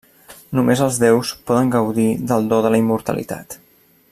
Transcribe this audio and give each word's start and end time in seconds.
Només 0.59 0.79
els 0.85 0.95
déus 1.03 1.33
poden 1.51 1.69
gaudir 1.75 2.07
del 2.31 2.49
do 2.55 2.61
de 2.67 2.73
la 2.77 2.81
immortalitat. 2.85 3.59